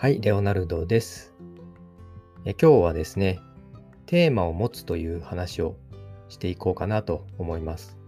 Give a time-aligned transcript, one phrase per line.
[0.00, 1.34] はい、レオナルドです。
[2.46, 3.38] え今日はですね、
[4.06, 5.76] テーマを持つという話を
[6.30, 7.98] していこうかなと思います。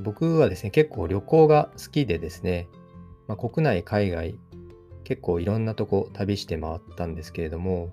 [0.00, 2.68] 僕はですね、結構旅行が好きでですね、
[3.26, 4.38] まあ、国内、海外、
[5.02, 7.90] 結構いろんなとこ旅して回ったんですけれども、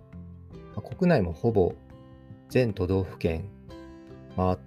[0.76, 1.74] まあ、国内もほぼ
[2.50, 3.50] 全都道府県
[4.36, 4.58] 回っ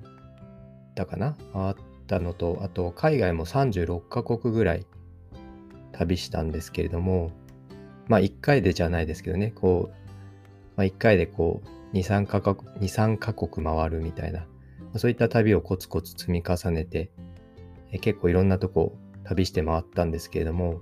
[0.96, 1.36] たかな？
[1.52, 1.74] 回っ
[2.08, 4.84] たのと、あと海外も36カ国ぐらい
[6.00, 7.30] 旅したんですけれども、
[8.08, 9.95] まあ1回でじゃないですけどね、こう、
[10.77, 14.46] まあ、1回でこう2、3カ国、2、3カ国回るみたいな、
[14.96, 17.10] そういった旅をコツコツ積み重ねて、
[17.92, 20.80] え結構いろんなとこ旅して回ったんですけれども、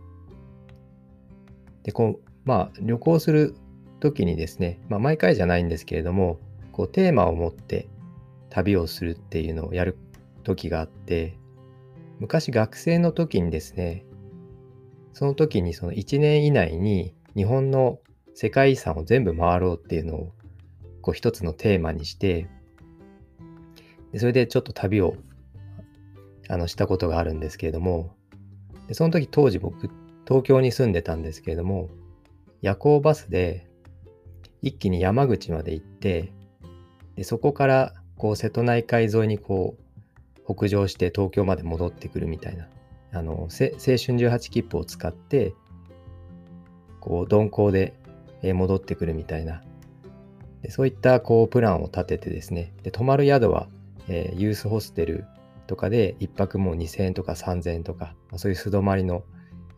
[1.82, 3.56] で、こう、まあ旅行する
[4.00, 6.38] 時にですね、まあ毎回じゃないんですけれども、
[6.70, 7.88] こうテーマを持って
[8.50, 9.98] 旅をするっていうのをやる
[10.44, 11.36] 時があって、
[12.20, 14.04] 昔学生の時にですね、
[15.12, 17.98] その時にその1年以内に日本の
[18.34, 20.32] 世界遺産を全部回ろうっていうのを
[21.02, 22.48] こう一つのテーマにして
[24.12, 25.16] でそれでちょっと旅を
[26.48, 28.14] あのしたことがあるんですけれども
[28.86, 29.90] でその時当時僕
[30.26, 31.88] 東京に住んでたんですけれども
[32.62, 33.66] 夜行バスで
[34.62, 36.32] 一気に山口まで行って
[37.16, 39.76] でそこからこう瀬戸内海沿いにこ
[40.46, 42.68] う北上して東京まで戻ってくるみたいな
[43.12, 45.54] あの青春18切符を使って
[47.00, 47.94] こう鈍行で
[48.42, 49.62] 戻ってくるみたいな。
[50.62, 52.72] でそういったこうプランを立ててですね。
[52.82, 53.68] で泊まる宿は、
[54.08, 55.24] えー、ユースホステル
[55.66, 59.22] とかで1泊もう2000円とか3000円とか、まあ、そういう素泊まりの、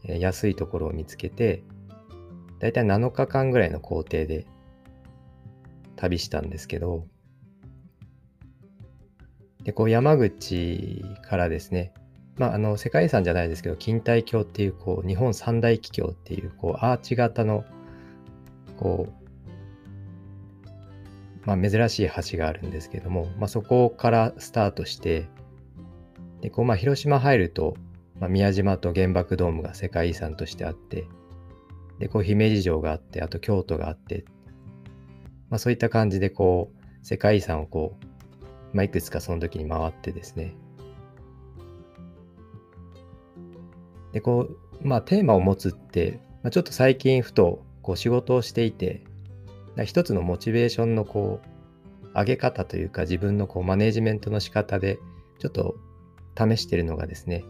[0.04, 1.62] えー、安いところを見つけて
[2.60, 4.46] だいたい7日間ぐらいの行程で
[5.96, 7.06] 旅したんですけど
[9.64, 11.92] でこう山口からですね
[12.40, 17.66] まあ、あの世界遺産じゃないですけど錦帯橋っていうこう日本三大奇橋っていうこうアーチ型の
[18.78, 19.12] こ
[20.64, 20.66] う、
[21.44, 25.28] まあ、珍しい橋があるんですけども、まあ、そこからスタートして
[26.40, 27.76] でこうまあ広島入ると、
[28.18, 31.06] まあ、宮島と原爆ドームが世界遺産としてあって
[31.98, 34.24] でこう姫路城があってあと京都があって、
[35.50, 37.98] まあ、そういった感じでこう世界遺産をこ
[38.72, 40.56] う、まあ、いくつかその時に回ってですね。
[44.12, 44.48] で、こ
[44.82, 49.04] う、まあ、テーマを持つって、まあ、ちょっと最近ふとこう仕事をしていて、
[49.84, 51.48] 一つのモチベーションのこう、
[52.12, 54.98] 上げ方というか、自分のこうマネジメントの仕方で、
[55.38, 55.76] ちょっと
[56.36, 57.44] 試してるのがですね、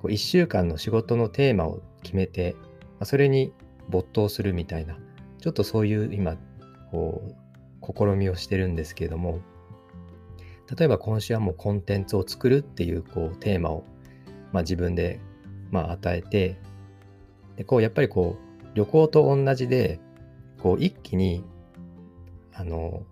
[0.00, 2.68] こう1週間の仕事のテーマを決めて、ま
[3.00, 3.52] あ、それに
[3.88, 4.96] 没頭するみたいな、
[5.40, 6.36] ちょっとそういう今、
[6.90, 7.34] こう、
[7.96, 9.40] 試みをしてるんですけれども、
[10.76, 13.84] 例えば今週はもうコンテンツを作るっていうこうテーマを、
[14.52, 15.20] まあ、自分で
[15.70, 16.56] まあ、与えて、
[17.56, 20.00] で、こう、やっぱりこう、旅行と同じで、
[20.62, 21.44] こう、一気に、
[22.52, 23.02] あの、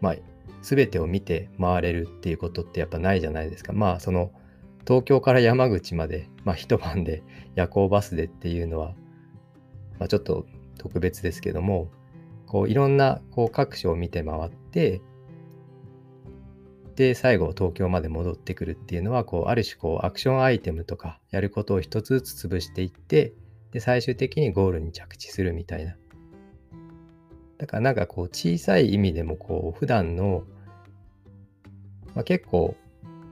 [0.00, 0.16] まあ、
[0.62, 3.72] 全てを見て回れるっていうことってやっぱないじゃないですか。
[3.72, 4.32] まあ、その、
[4.86, 7.22] 東京から山口まで、まあ、一晩で
[7.54, 8.94] 夜行バスでっていうのは、
[9.98, 10.46] まあ、ちょっと
[10.78, 11.90] 特別ですけども、
[12.46, 15.00] こう、いろんな、こう、各所を見て回って、
[16.96, 23.32] で最後東京まで戻ってくるっていうのはこうある種こうアクションアイテムとかやることを一つずつ潰していって
[23.72, 25.96] で最終的にゴールに着地するみたいな。
[27.58, 30.44] だからなんかこう小さい意味でもこう普段の、
[32.14, 32.76] まあ、結構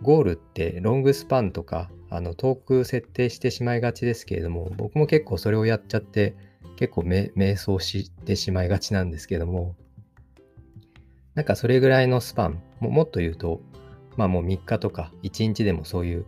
[0.01, 6.35] ゴールってロングスパンとかあの遠く設定してしまいがちですけれども僕も結構それをやっちゃって
[6.77, 9.77] 結構迷走してしまいがちなんですけども
[11.35, 13.61] なんかそれぐらいのスパン、ももっと言うと、
[14.17, 16.27] まあもう3日とか1日でもそういう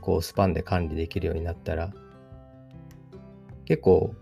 [0.00, 1.92] こうスパンで管理できるようになったら、
[3.64, 4.14] 結構、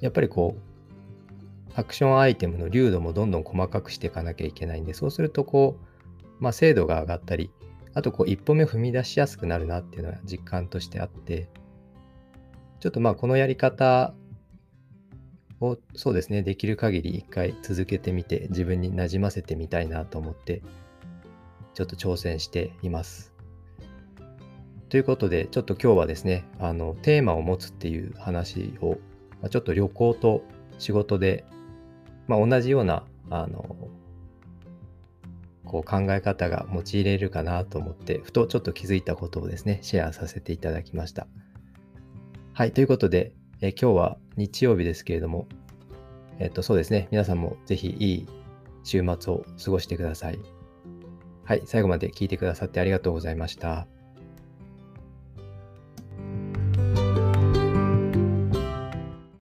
[0.00, 7.50] やっぱりこう、アクションアイテムの流度もどんどん細かくしていかなきゃいけないんで、そうするとこう、まあ精度が上がったり、
[7.94, 11.48] あとこう一歩目踏み出しやすくなるなっていうのは実感としてあって、
[12.80, 14.14] ちょっとまあこのやり方
[15.62, 20.62] をそうですね、できる限り一回続けてみて、自分になじませてみたいなと思って、
[21.74, 23.32] ちょっと挑戦しています。
[24.88, 28.98] ということで、ちょっと今日はですね、あの、テーマを持つっていう話を、
[29.40, 30.42] ま、ちょっと旅行と
[30.78, 31.44] 仕事で、
[32.26, 33.76] まあ、同じような、あの、
[35.64, 41.26] こう考え方が用いれるかなと思って、ふとちょっと気づいたことをですね、シェアさせていただきました。
[42.52, 43.32] はい、ということで、
[43.62, 45.46] え今日は日曜日ですけれども、
[46.40, 47.06] えっと、そうですね。
[47.12, 48.26] 皆さんもぜひいい
[48.82, 50.40] 週末を過ごしてください。
[51.44, 51.62] はい。
[51.64, 53.86] 最後まで聞いてくださってありがとうございました。